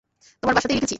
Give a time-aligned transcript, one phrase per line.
[0.43, 0.89] তোমার ভাষাতেই লিখেছি।